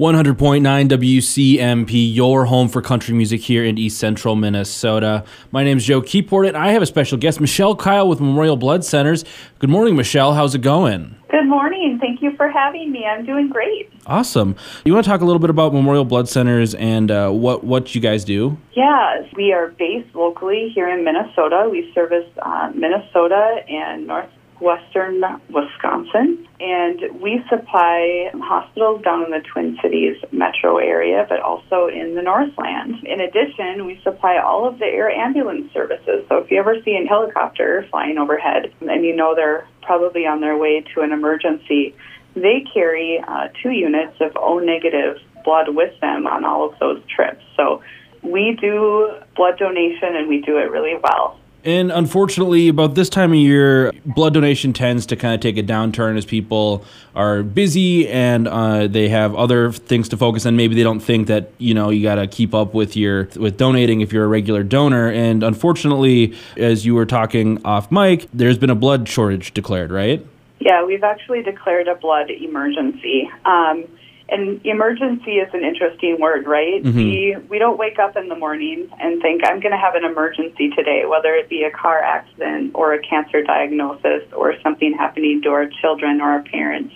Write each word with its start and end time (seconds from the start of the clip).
100.9 0.00 0.88
WCMP, 0.88 2.12
your 2.12 2.46
home 2.46 2.68
for 2.68 2.82
country 2.82 3.14
music 3.14 3.40
here 3.40 3.64
in 3.64 3.78
East 3.78 3.96
Central 3.96 4.34
Minnesota. 4.34 5.24
My 5.52 5.62
name 5.62 5.76
is 5.76 5.84
Joe 5.84 6.02
Keyport, 6.02 6.48
and 6.48 6.56
I 6.56 6.72
have 6.72 6.82
a 6.82 6.86
special 6.86 7.16
guest, 7.16 7.40
Michelle 7.40 7.76
Kyle 7.76 8.08
with 8.08 8.18
Memorial 8.18 8.56
Blood 8.56 8.84
Centers. 8.84 9.24
Good 9.60 9.70
morning, 9.70 9.94
Michelle. 9.94 10.34
How's 10.34 10.52
it 10.56 10.62
going? 10.62 11.14
Good 11.30 11.46
morning. 11.46 12.00
Thank 12.00 12.22
you 12.22 12.34
for 12.36 12.48
having 12.48 12.90
me. 12.90 13.04
I'm 13.06 13.24
doing 13.24 13.48
great. 13.48 13.88
Awesome. 14.04 14.56
You 14.84 14.92
want 14.92 15.04
to 15.04 15.10
talk 15.10 15.20
a 15.20 15.24
little 15.24 15.38
bit 15.38 15.50
about 15.50 15.72
Memorial 15.72 16.04
Blood 16.04 16.28
Centers 16.28 16.74
and 16.74 17.12
uh, 17.12 17.30
what 17.30 17.62
what 17.62 17.94
you 17.94 18.00
guys 18.00 18.24
do? 18.24 18.58
Yeah, 18.72 19.22
we 19.36 19.52
are 19.52 19.68
based 19.78 20.12
locally 20.12 20.72
here 20.74 20.88
in 20.88 21.04
Minnesota. 21.04 21.68
We 21.70 21.92
service 21.94 22.28
uh, 22.42 22.72
Minnesota 22.74 23.60
and 23.68 24.08
North 24.08 24.28
western 24.60 25.22
Wisconsin, 25.50 26.46
and 26.60 27.20
we 27.20 27.42
supply 27.48 28.30
hospitals 28.34 29.02
down 29.02 29.24
in 29.24 29.30
the 29.30 29.40
Twin 29.40 29.76
Cities 29.82 30.16
metro 30.32 30.78
area, 30.78 31.26
but 31.28 31.40
also 31.40 31.88
in 31.88 32.14
the 32.14 32.22
Northland. 32.22 33.04
In 33.04 33.20
addition, 33.20 33.86
we 33.86 34.00
supply 34.02 34.38
all 34.38 34.66
of 34.66 34.78
the 34.78 34.86
air 34.86 35.10
ambulance 35.10 35.72
services. 35.72 36.24
So 36.28 36.38
if 36.38 36.50
you 36.50 36.58
ever 36.58 36.76
see 36.84 36.96
a 36.96 37.06
helicopter 37.06 37.86
flying 37.90 38.18
overhead 38.18 38.72
and 38.80 39.04
you 39.04 39.14
know 39.14 39.34
they're 39.34 39.66
probably 39.82 40.26
on 40.26 40.40
their 40.40 40.56
way 40.56 40.84
to 40.94 41.00
an 41.02 41.12
emergency, 41.12 41.94
they 42.34 42.64
carry 42.72 43.22
uh, 43.26 43.48
two 43.62 43.70
units 43.70 44.16
of 44.20 44.32
O 44.36 44.58
negative 44.58 45.18
blood 45.44 45.68
with 45.68 45.98
them 46.00 46.26
on 46.26 46.44
all 46.44 46.70
of 46.70 46.78
those 46.78 47.02
trips. 47.14 47.44
So 47.56 47.82
we 48.22 48.56
do 48.60 49.10
blood 49.36 49.58
donation 49.58 50.16
and 50.16 50.28
we 50.28 50.40
do 50.40 50.58
it 50.58 50.70
really 50.70 50.96
well. 51.02 51.38
And 51.64 51.90
unfortunately, 51.90 52.68
about 52.68 52.94
this 52.94 53.08
time 53.08 53.32
of 53.32 53.38
year, 53.38 53.90
blood 54.04 54.34
donation 54.34 54.74
tends 54.74 55.06
to 55.06 55.16
kind 55.16 55.34
of 55.34 55.40
take 55.40 55.56
a 55.56 55.62
downturn 55.62 56.18
as 56.18 56.26
people 56.26 56.84
are 57.14 57.42
busy 57.42 58.06
and 58.06 58.46
uh, 58.46 58.86
they 58.86 59.08
have 59.08 59.34
other 59.34 59.72
things 59.72 60.10
to 60.10 60.18
focus 60.18 60.44
on. 60.44 60.56
Maybe 60.56 60.74
they 60.74 60.82
don't 60.82 61.00
think 61.00 61.26
that 61.28 61.52
you 61.56 61.72
know 61.72 61.88
you 61.88 62.02
got 62.02 62.16
to 62.16 62.26
keep 62.26 62.52
up 62.54 62.74
with 62.74 62.96
your 62.96 63.30
with 63.36 63.56
donating 63.56 64.02
if 64.02 64.12
you're 64.12 64.26
a 64.26 64.28
regular 64.28 64.62
donor. 64.62 65.10
And 65.10 65.42
unfortunately, 65.42 66.36
as 66.58 66.84
you 66.84 66.94
were 66.94 67.06
talking 67.06 67.64
off 67.64 67.90
mic, 67.90 68.28
there's 68.34 68.58
been 68.58 68.70
a 68.70 68.74
blood 68.74 69.08
shortage 69.08 69.54
declared, 69.54 69.90
right? 69.90 70.24
Yeah, 70.60 70.84
we've 70.84 71.02
actually 71.02 71.42
declared 71.42 71.88
a 71.88 71.94
blood 71.94 72.30
emergency. 72.30 73.30
Um, 73.46 73.86
and 74.28 74.64
emergency 74.64 75.32
is 75.32 75.52
an 75.52 75.64
interesting 75.64 76.18
word, 76.18 76.46
right? 76.46 76.82
Mm-hmm. 76.82 76.96
We 76.96 77.36
we 77.48 77.58
don't 77.58 77.78
wake 77.78 77.98
up 77.98 78.16
in 78.16 78.28
the 78.28 78.36
morning 78.36 78.88
and 78.98 79.20
think 79.20 79.42
I'm 79.44 79.60
going 79.60 79.72
to 79.72 79.78
have 79.78 79.94
an 79.94 80.04
emergency 80.04 80.70
today, 80.70 81.04
whether 81.06 81.34
it 81.34 81.48
be 81.48 81.64
a 81.64 81.70
car 81.70 82.00
accident 82.00 82.72
or 82.74 82.94
a 82.94 83.02
cancer 83.02 83.42
diagnosis 83.42 84.22
or 84.32 84.54
something 84.62 84.94
happening 84.94 85.42
to 85.42 85.50
our 85.50 85.68
children 85.80 86.20
or 86.20 86.30
our 86.30 86.42
parents. 86.42 86.94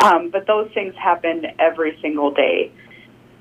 Um, 0.00 0.30
but 0.30 0.46
those 0.46 0.70
things 0.72 0.94
happen 0.96 1.46
every 1.58 1.98
single 2.02 2.30
day. 2.30 2.72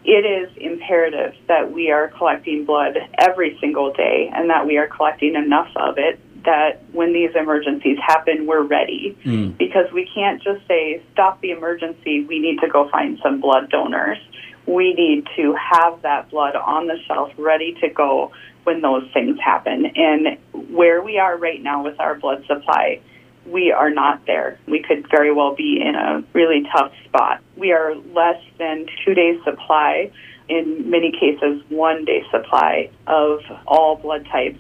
It 0.05 0.25
is 0.25 0.49
imperative 0.55 1.35
that 1.47 1.71
we 1.71 1.91
are 1.91 2.07
collecting 2.07 2.63
blood 2.63 2.97
every 3.17 3.57
single 3.59 3.91
day 3.91 4.31
and 4.33 4.49
that 4.49 4.65
we 4.65 4.77
are 4.77 4.87
collecting 4.87 5.35
enough 5.35 5.71
of 5.75 5.97
it 5.97 6.19
that 6.45 6.81
when 6.91 7.13
these 7.13 7.31
emergencies 7.35 7.97
happen, 8.05 8.45
we're 8.45 8.63
ready 8.63 9.17
mm. 9.23 9.57
because 9.57 9.91
we 9.91 10.09
can't 10.13 10.41
just 10.41 10.65
say, 10.67 11.01
stop 11.13 11.41
the 11.41 11.51
emergency, 11.51 12.23
we 12.23 12.39
need 12.39 12.59
to 12.59 12.69
go 12.69 12.89
find 12.89 13.19
some 13.23 13.41
blood 13.41 13.69
donors. 13.69 14.17
We 14.65 14.93
need 14.93 15.27
to 15.35 15.55
have 15.55 16.01
that 16.03 16.29
blood 16.29 16.55
on 16.55 16.87
the 16.87 16.97
shelf 17.07 17.31
ready 17.37 17.75
to 17.81 17.89
go 17.89 18.31
when 18.63 18.81
those 18.81 19.09
things 19.13 19.39
happen. 19.39 19.87
And 19.95 20.37
where 20.69 21.01
we 21.01 21.17
are 21.17 21.37
right 21.37 21.61
now 21.61 21.83
with 21.83 21.99
our 21.99 22.15
blood 22.15 22.45
supply, 22.45 23.01
we 23.45 23.71
are 23.71 23.89
not 23.89 24.25
there. 24.27 24.59
We 24.67 24.81
could 24.81 25.09
very 25.09 25.33
well 25.33 25.55
be 25.55 25.81
in 25.81 25.95
a 25.95 26.23
really 26.33 26.63
tough 26.71 26.91
spot. 27.05 27.41
We 27.57 27.71
are 27.71 27.95
less 27.95 28.41
than 28.57 28.85
two 29.03 29.13
days' 29.13 29.43
supply, 29.43 30.11
in 30.47 30.89
many 30.89 31.11
cases, 31.11 31.63
one 31.69 32.05
day 32.05 32.23
supply 32.31 32.91
of 33.07 33.39
all 33.65 33.95
blood 33.95 34.25
types. 34.31 34.59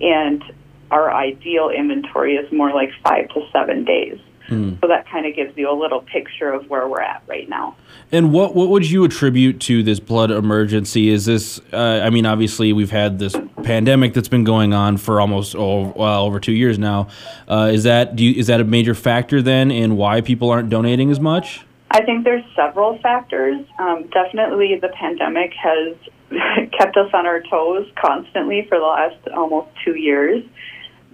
And 0.00 0.42
our 0.90 1.12
ideal 1.12 1.70
inventory 1.70 2.36
is 2.36 2.50
more 2.52 2.72
like 2.72 2.90
five 3.02 3.28
to 3.30 3.46
seven 3.52 3.84
days. 3.84 4.18
Mm. 4.48 4.78
So 4.80 4.88
that 4.88 5.08
kind 5.08 5.26
of 5.26 5.34
gives 5.34 5.56
you 5.56 5.70
a 5.70 5.72
little 5.72 6.02
picture 6.02 6.52
of 6.52 6.68
where 6.68 6.86
we're 6.86 7.00
at 7.00 7.22
right 7.26 7.48
now. 7.48 7.76
And 8.12 8.32
what 8.32 8.54
what 8.54 8.68
would 8.68 8.88
you 8.88 9.04
attribute 9.04 9.60
to 9.62 9.82
this 9.82 10.00
blood 10.00 10.30
emergency? 10.30 11.08
Is 11.08 11.24
this? 11.24 11.60
Uh, 11.72 12.00
I 12.04 12.10
mean, 12.10 12.26
obviously 12.26 12.72
we've 12.72 12.90
had 12.90 13.18
this 13.18 13.34
pandemic 13.62 14.12
that's 14.12 14.28
been 14.28 14.44
going 14.44 14.74
on 14.74 14.98
for 14.98 15.20
almost 15.20 15.56
oh, 15.56 15.92
well, 15.96 16.24
over 16.24 16.38
two 16.38 16.52
years 16.52 16.78
now. 16.78 17.08
Uh, 17.48 17.70
is 17.72 17.84
that 17.84 18.16
do 18.16 18.24
you, 18.24 18.38
is 18.38 18.48
that 18.48 18.60
a 18.60 18.64
major 18.64 18.94
factor 18.94 19.40
then 19.40 19.70
in 19.70 19.96
why 19.96 20.20
people 20.20 20.50
aren't 20.50 20.68
donating 20.68 21.10
as 21.10 21.18
much? 21.18 21.64
I 21.90 22.04
think 22.04 22.24
there's 22.24 22.44
several 22.54 22.98
factors. 22.98 23.64
Um, 23.78 24.08
definitely, 24.08 24.78
the 24.80 24.88
pandemic 24.88 25.52
has 25.54 25.96
kept 26.78 26.96
us 26.96 27.10
on 27.14 27.26
our 27.26 27.40
toes 27.40 27.90
constantly 27.96 28.66
for 28.68 28.78
the 28.78 28.84
last 28.84 29.28
almost 29.28 29.68
two 29.84 29.94
years 29.94 30.44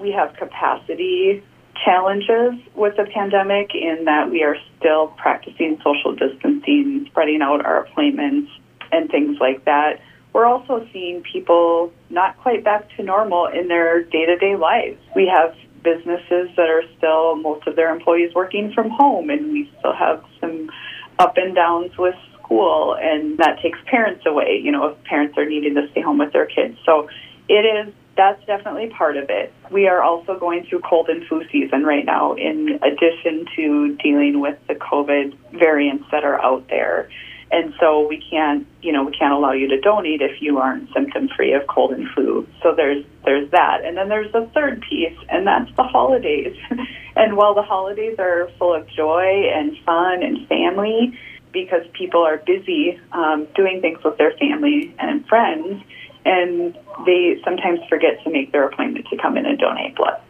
we 0.00 0.12
have 0.12 0.34
capacity 0.36 1.42
challenges 1.84 2.60
with 2.74 2.96
the 2.96 3.04
pandemic 3.14 3.74
in 3.74 4.04
that 4.04 4.30
we 4.30 4.42
are 4.42 4.56
still 4.78 5.08
practicing 5.16 5.78
social 5.84 6.14
distancing, 6.14 7.06
spreading 7.10 7.42
out 7.42 7.64
our 7.64 7.84
appointments, 7.84 8.50
and 8.92 9.10
things 9.10 9.38
like 9.40 9.64
that. 9.64 10.00
We're 10.32 10.46
also 10.46 10.86
seeing 10.92 11.22
people 11.22 11.92
not 12.08 12.36
quite 12.38 12.64
back 12.64 12.88
to 12.96 13.02
normal 13.02 13.46
in 13.46 13.68
their 13.68 14.02
day 14.02 14.26
to 14.26 14.36
day 14.36 14.56
lives. 14.56 14.98
We 15.14 15.26
have 15.26 15.56
businesses 15.82 16.50
that 16.56 16.68
are 16.68 16.82
still, 16.96 17.36
most 17.36 17.66
of 17.66 17.76
their 17.76 17.94
employees 17.94 18.34
working 18.34 18.72
from 18.72 18.90
home, 18.90 19.30
and 19.30 19.52
we 19.52 19.70
still 19.78 19.94
have 19.94 20.24
some 20.40 20.70
up 21.18 21.36
and 21.36 21.54
downs 21.54 21.96
with 21.98 22.14
school, 22.38 22.96
and 23.00 23.38
that 23.38 23.60
takes 23.62 23.78
parents 23.86 24.24
away, 24.26 24.60
you 24.62 24.72
know, 24.72 24.88
if 24.88 25.04
parents 25.04 25.36
are 25.38 25.46
needing 25.46 25.74
to 25.74 25.88
stay 25.90 26.00
home 26.00 26.18
with 26.18 26.32
their 26.32 26.46
kids. 26.46 26.76
So 26.84 27.08
it 27.48 27.64
is 27.64 27.94
that's 28.16 28.44
definitely 28.46 28.90
part 28.90 29.16
of 29.16 29.30
it. 29.30 29.52
We 29.70 29.88
are 29.88 30.02
also 30.02 30.38
going 30.38 30.66
through 30.66 30.80
cold 30.80 31.08
and 31.08 31.26
flu 31.26 31.42
season 31.50 31.84
right 31.84 32.04
now, 32.04 32.34
in 32.34 32.78
addition 32.82 33.46
to 33.56 33.96
dealing 33.96 34.40
with 34.40 34.58
the 34.68 34.74
COVID 34.74 35.36
variants 35.52 36.04
that 36.10 36.24
are 36.24 36.40
out 36.42 36.68
there. 36.68 37.08
And 37.52 37.74
so 37.80 38.06
we 38.06 38.22
can't, 38.30 38.66
you 38.80 38.92
know, 38.92 39.04
we 39.04 39.12
can't 39.12 39.32
allow 39.32 39.52
you 39.52 39.68
to 39.68 39.80
donate 39.80 40.22
if 40.22 40.40
you 40.40 40.58
aren't 40.58 40.92
symptom 40.92 41.28
free 41.36 41.52
of 41.52 41.66
cold 41.66 41.92
and 41.92 42.08
flu. 42.10 42.46
So 42.62 42.74
there's 42.76 43.04
there's 43.24 43.50
that, 43.50 43.84
and 43.84 43.96
then 43.96 44.08
there's 44.08 44.30
the 44.32 44.48
third 44.54 44.84
piece, 44.88 45.18
and 45.28 45.46
that's 45.46 45.74
the 45.76 45.82
holidays. 45.82 46.56
and 47.16 47.36
while 47.36 47.54
the 47.54 47.62
holidays 47.62 48.16
are 48.18 48.48
full 48.58 48.72
of 48.72 48.88
joy 48.88 49.50
and 49.52 49.76
fun 49.84 50.22
and 50.22 50.46
family, 50.46 51.18
because 51.52 51.82
people 51.92 52.22
are 52.22 52.38
busy 52.38 53.00
um, 53.12 53.48
doing 53.56 53.80
things 53.80 53.98
with 54.04 54.16
their 54.16 54.32
family 54.38 54.94
and 54.98 55.26
friends, 55.26 55.82
and 56.24 56.76
they 57.06 57.40
sometimes 57.44 57.80
forget 57.88 58.22
to 58.24 58.30
make 58.30 58.52
their 58.52 58.66
appointment 58.66 59.06
to 59.10 59.16
come 59.16 59.36
in 59.36 59.46
and 59.46 59.58
donate 59.58 59.96
blood. 59.96 60.20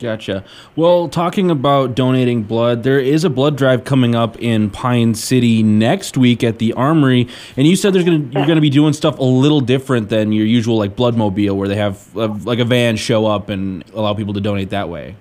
Gotcha. 0.00 0.44
Well, 0.74 1.08
talking 1.08 1.50
about 1.50 1.94
donating 1.94 2.42
blood, 2.42 2.82
there 2.82 2.98
is 2.98 3.22
a 3.24 3.30
blood 3.30 3.56
drive 3.56 3.84
coming 3.84 4.14
up 4.14 4.36
in 4.40 4.70
Pine 4.70 5.14
City 5.14 5.62
next 5.62 6.16
week 6.16 6.42
at 6.42 6.58
the 6.58 6.72
Armory, 6.72 7.28
and 7.56 7.66
you 7.66 7.76
said 7.76 7.94
there's 7.94 8.04
gonna 8.04 8.28
you're 8.32 8.46
gonna 8.46 8.60
be 8.60 8.70
doing 8.70 8.92
stuff 8.92 9.18
a 9.18 9.24
little 9.24 9.60
different 9.60 10.08
than 10.08 10.32
your 10.32 10.46
usual 10.46 10.76
like 10.76 10.96
blood 10.96 11.16
mobile, 11.16 11.56
where 11.56 11.68
they 11.68 11.76
have 11.76 12.14
uh, 12.16 12.28
like 12.44 12.58
a 12.58 12.64
van 12.64 12.96
show 12.96 13.24
up 13.26 13.48
and 13.48 13.84
allow 13.94 14.14
people 14.14 14.34
to 14.34 14.40
donate 14.40 14.70
that 14.70 14.88
way. 14.88 15.14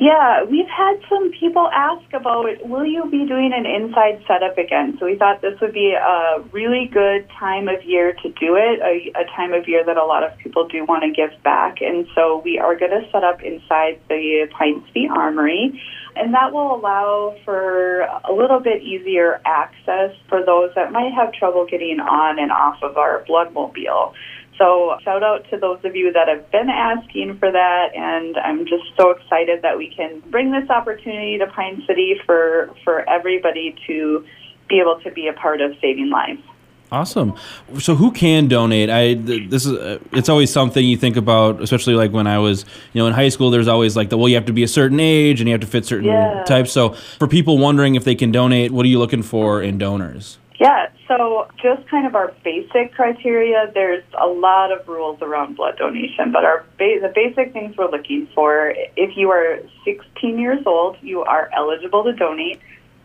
Yeah, 0.00 0.44
we've 0.44 0.66
had 0.66 0.96
some 1.10 1.30
people 1.30 1.68
ask 1.74 2.10
about 2.14 2.46
will 2.66 2.86
you 2.86 3.04
be 3.10 3.26
doing 3.26 3.52
an 3.52 3.66
inside 3.66 4.24
setup 4.26 4.56
again? 4.56 4.96
So 4.98 5.04
we 5.04 5.14
thought 5.14 5.42
this 5.42 5.60
would 5.60 5.74
be 5.74 5.92
a 5.92 6.40
really 6.52 6.88
good 6.90 7.28
time 7.38 7.68
of 7.68 7.84
year 7.84 8.14
to 8.14 8.28
do 8.30 8.56
it, 8.56 8.80
a, 8.80 9.12
a 9.20 9.24
time 9.36 9.52
of 9.52 9.68
year 9.68 9.84
that 9.84 9.98
a 9.98 10.04
lot 10.06 10.24
of 10.24 10.38
people 10.38 10.66
do 10.66 10.86
want 10.86 11.02
to 11.02 11.10
give 11.10 11.36
back. 11.42 11.82
And 11.82 12.06
so 12.14 12.40
we 12.42 12.58
are 12.58 12.78
going 12.78 12.92
to 12.92 13.10
set 13.12 13.24
up 13.24 13.42
inside 13.42 14.00
the 14.08 14.48
Pine 14.56 14.82
City 14.86 15.06
Armory. 15.14 15.78
And 16.20 16.34
that 16.34 16.52
will 16.52 16.74
allow 16.76 17.34
for 17.46 18.02
a 18.02 18.32
little 18.32 18.60
bit 18.60 18.82
easier 18.82 19.40
access 19.46 20.14
for 20.28 20.44
those 20.44 20.70
that 20.74 20.92
might 20.92 21.14
have 21.14 21.32
trouble 21.32 21.64
getting 21.64 21.98
on 21.98 22.38
and 22.38 22.52
off 22.52 22.76
of 22.82 22.98
our 22.98 23.24
blood 23.26 23.54
mobile. 23.54 24.12
So 24.58 24.98
shout 25.02 25.22
out 25.22 25.48
to 25.48 25.56
those 25.56 25.78
of 25.82 25.96
you 25.96 26.12
that 26.12 26.28
have 26.28 26.50
been 26.50 26.68
asking 26.68 27.38
for 27.38 27.50
that, 27.50 27.96
and 27.96 28.36
I'm 28.36 28.66
just 28.66 28.84
so 28.98 29.12
excited 29.12 29.62
that 29.62 29.78
we 29.78 29.94
can 29.96 30.20
bring 30.30 30.52
this 30.52 30.68
opportunity 30.68 31.38
to 31.38 31.46
Pine 31.46 31.82
City 31.86 32.20
for 32.26 32.68
for 32.84 33.08
everybody 33.08 33.74
to 33.86 34.26
be 34.68 34.78
able 34.78 35.00
to 35.00 35.10
be 35.10 35.28
a 35.28 35.32
part 35.32 35.62
of 35.62 35.72
saving 35.80 36.10
lives. 36.10 36.42
Awesome. 36.92 37.34
So 37.78 37.94
who 37.94 38.10
can 38.10 38.48
donate? 38.48 38.90
I 38.90 39.14
this 39.14 39.64
is 39.64 39.72
uh, 39.72 39.98
it's 40.12 40.28
always 40.28 40.52
something 40.52 40.84
you 40.84 40.96
think 40.96 41.16
about, 41.16 41.62
especially 41.62 41.94
like 41.94 42.12
when 42.12 42.26
I 42.26 42.38
was 42.38 42.64
you 42.92 43.00
know 43.00 43.06
in 43.06 43.12
high 43.12 43.28
school. 43.28 43.50
There's 43.50 43.68
always 43.68 43.96
like 43.96 44.08
the 44.08 44.18
well, 44.18 44.28
you 44.28 44.34
have 44.34 44.46
to 44.46 44.52
be 44.52 44.64
a 44.64 44.68
certain 44.68 44.98
age 44.98 45.40
and 45.40 45.48
you 45.48 45.52
have 45.52 45.60
to 45.60 45.66
fit 45.66 45.86
certain 45.86 46.06
yeah. 46.06 46.42
types. 46.44 46.72
So 46.72 46.90
for 47.18 47.28
people 47.28 47.58
wondering 47.58 47.94
if 47.94 48.04
they 48.04 48.14
can 48.14 48.32
donate, 48.32 48.72
what 48.72 48.84
are 48.84 48.88
you 48.88 48.98
looking 48.98 49.22
for 49.22 49.62
in 49.62 49.78
donors? 49.78 50.38
Yeah, 50.60 50.90
so 51.08 51.48
just 51.62 51.88
kind 51.88 52.06
of 52.06 52.14
our 52.14 52.34
basic 52.44 52.92
criteria, 52.92 53.70
there's 53.72 54.04
a 54.20 54.26
lot 54.26 54.70
of 54.70 54.86
rules 54.86 55.22
around 55.22 55.56
blood 55.56 55.78
donation, 55.78 56.32
but 56.32 56.44
our 56.44 56.66
ba- 56.76 57.00
the 57.00 57.10
basic 57.14 57.54
things 57.54 57.74
we're 57.78 57.90
looking 57.90 58.28
for, 58.34 58.74
if 58.94 59.16
you 59.16 59.30
are 59.30 59.60
16 59.86 60.38
years 60.38 60.62
old, 60.66 60.98
you 61.00 61.22
are 61.22 61.48
eligible 61.56 62.04
to 62.04 62.12
donate. 62.12 62.60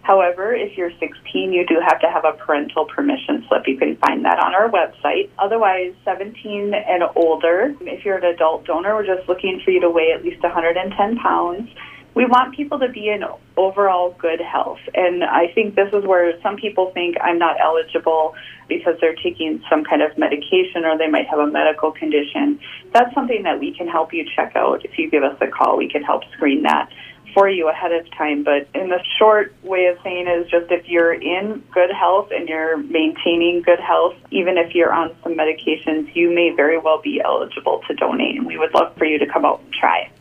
However, 0.06 0.54
if 0.54 0.78
you're 0.78 0.92
16, 1.00 1.52
you 1.52 1.66
do 1.66 1.82
have 1.84 2.00
to 2.02 2.08
have 2.08 2.26
a 2.26 2.34
parental 2.34 2.86
permission 2.86 3.44
slip. 3.48 3.64
You 3.66 3.76
can 3.76 3.96
find 3.98 4.24
that 4.24 4.38
on 4.38 4.54
our 4.54 4.70
website. 4.70 5.32
Otherwise, 5.40 5.96
17 6.06 6.76
and 6.76 7.04
older, 7.16 7.74
if 7.82 8.06
you're 8.06 8.18
an 8.18 8.24
adult 8.24 8.66
donor, 8.66 8.94
we're 8.94 9.08
just 9.08 9.28
looking 9.28 9.62
for 9.66 9.72
you 9.72 9.82
to 9.82 9.90
weigh 9.90 10.12
at 10.16 10.24
least 10.24 10.44
110 10.44 11.18
pounds. 11.18 11.72
We 12.14 12.26
want 12.26 12.56
people 12.56 12.78
to 12.80 12.88
be 12.88 13.10
in 13.10 13.24
overall 13.58 14.16
good 14.20 14.40
health. 14.40 14.78
And 14.94 15.24
I 15.24 15.52
think 15.56 15.74
this 15.74 15.92
is 15.92 16.06
where 16.06 16.40
some 16.44 16.56
people 16.56 16.92
think 16.92 17.18
I'm 17.20 17.40
not 17.40 17.58
eligible 17.60 18.36
because 18.70 18.94
they're 19.02 19.16
taking 19.16 19.64
some 19.72 19.84
kind 19.84 20.04
of 20.04 20.16
medication 20.20 20.86
or 20.86 21.00
they 21.00 21.10
might 21.10 21.28
have 21.28 21.40
a 21.40 21.48
medical 21.48 21.92
condition. 21.92 22.60
That's 22.94 23.14
something 23.16 23.42
that 23.42 23.60
we 23.60 23.74
can 23.76 23.88
help 23.88 24.14
you 24.14 24.24
check 24.36 24.56
out. 24.56 24.86
If 24.86 25.00
you 25.00 25.10
give 25.10 25.24
us 25.24 25.36
a 25.42 25.48
call, 25.48 25.78
we 25.78 25.90
can 25.90 26.04
help 26.04 26.22
screen 26.36 26.62
that 26.62 26.92
for 27.36 27.48
you 27.50 27.70
ahead 27.70 27.92
of 27.92 28.10
time. 28.18 28.44
But 28.44 28.68
in 28.74 28.90
the 28.90 29.04
short 29.20 29.54
way 29.62 29.86
of 29.88 29.98
saying 30.04 30.28
is 30.28 30.50
just 30.50 30.72
if 30.72 30.88
you're 30.88 31.14
in 31.14 31.62
good 31.72 31.92
health 31.92 32.30
and 32.32 32.50
you're 32.50 32.78
maintaining 32.78 33.62
good 33.62 33.80
health, 33.80 34.16
even 34.32 34.58
if 34.58 34.74
you're 34.74 34.94
on 34.94 35.16
some 35.22 35.36
medications, 35.36 36.16
you 36.16 36.34
may 36.34 36.52
very 36.56 36.80
well 36.80 37.00
be 37.00 37.22
eligible 37.24 37.84
to 37.88 37.94
donate. 37.94 38.38
And 38.38 38.48
we 38.48 38.58
would 38.58 38.74
love 38.74 38.96
for 38.98 39.06
you 39.06 39.20
to 39.20 39.28
come 39.28 39.46
out 39.46 39.60
and 39.60 39.74
try. 39.74 40.04
It. 40.04 40.12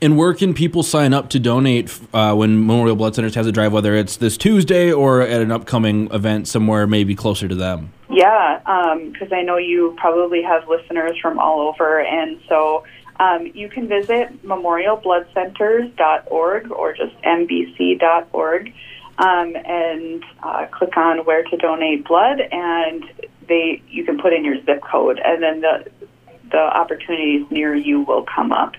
And 0.00 0.16
where 0.16 0.34
can 0.34 0.54
people 0.54 0.82
sign 0.82 1.12
up 1.12 1.28
to 1.30 1.38
donate 1.38 1.96
uh, 2.12 2.34
when 2.34 2.66
Memorial 2.66 2.96
Blood 2.96 3.14
Centers 3.14 3.34
has 3.34 3.46
a 3.46 3.52
drive, 3.52 3.72
whether 3.72 3.94
it's 3.94 4.16
this 4.16 4.36
Tuesday 4.36 4.92
or 4.92 5.20
at 5.20 5.40
an 5.40 5.52
upcoming 5.52 6.12
event 6.12 6.48
somewhere 6.48 6.86
maybe 6.86 7.14
closer 7.14 7.46
to 7.46 7.54
them? 7.54 7.92
Yeah, 8.10 8.58
because 9.12 9.32
um, 9.32 9.38
I 9.38 9.42
know 9.42 9.58
you 9.58 9.94
probably 9.98 10.42
have 10.42 10.68
listeners 10.68 11.18
from 11.20 11.38
all 11.38 11.60
over. 11.60 12.00
And 12.00 12.40
so 12.48 12.84
um, 13.22 13.46
you 13.54 13.68
can 13.68 13.86
visit 13.86 14.42
memorialbloodcenters.org 14.42 16.72
or 16.72 16.92
just 16.92 17.14
mbc.org 17.22 18.74
um, 19.18 19.54
and 19.54 20.24
uh, 20.42 20.66
click 20.66 20.96
on 20.96 21.24
where 21.24 21.44
to 21.44 21.56
donate 21.56 22.04
blood, 22.04 22.40
and 22.40 23.04
they 23.48 23.80
you 23.88 24.04
can 24.04 24.18
put 24.18 24.32
in 24.32 24.44
your 24.44 24.60
zip 24.64 24.82
code, 24.82 25.20
and 25.24 25.40
then 25.42 25.60
the 25.60 25.88
the 26.50 26.58
opportunities 26.58 27.46
near 27.50 27.74
you 27.74 28.00
will 28.00 28.24
come 28.24 28.52
up, 28.52 28.74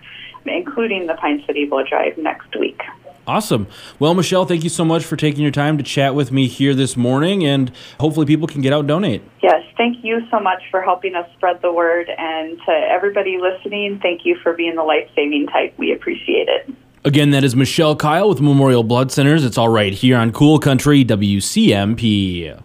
including 0.46 1.08
the 1.08 1.14
Pine 1.14 1.44
City 1.48 1.66
Blood 1.66 1.88
Drive 1.88 2.18
next 2.18 2.54
week. 2.60 2.82
Awesome. 3.26 3.68
Well, 4.00 4.14
Michelle, 4.14 4.46
thank 4.46 4.64
you 4.64 4.70
so 4.70 4.84
much 4.84 5.06
for 5.06 5.16
taking 5.16 5.42
your 5.42 5.52
time 5.52 5.78
to 5.78 5.84
chat 5.84 6.14
with 6.14 6.32
me 6.32 6.48
here 6.48 6.74
this 6.76 6.98
morning, 6.98 7.46
and 7.46 7.72
hopefully 8.00 8.26
people 8.26 8.48
can 8.48 8.62
get 8.62 8.74
out 8.74 8.80
and 8.80 8.88
donate. 8.88 9.22
Yes, 9.42 9.64
thank 9.78 10.04
you 10.04 10.22
so 10.30 10.40
much 10.40 10.62
for 10.70 10.82
helping 10.82 11.16
us 11.16 11.30
spread 11.36 11.62
the 11.62 11.72
word. 11.72 12.10
And 12.18 12.58
to 12.66 12.72
everybody 12.72 13.38
listening, 13.40 14.00
thank 14.02 14.26
you 14.26 14.38
for 14.44 14.54
being 14.54 14.76
the 14.76 14.84
life 14.84 15.10
saving 15.16 15.48
type. 15.48 15.74
We 15.78 15.94
appreciate 15.94 16.50
it. 16.50 16.70
Again, 17.06 17.32
that 17.32 17.44
is 17.44 17.56
Michelle 17.56 17.96
Kyle 17.96 18.30
with 18.30 18.40
Memorial 18.40 18.84
Blood 18.84 19.12
Centers. 19.12 19.44
It's 19.44 19.58
all 19.58 19.70
right 19.70 19.94
here 19.94 20.18
on 20.18 20.32
Cool 20.32 20.60
Country 20.60 21.04
WCMP. 21.04 22.62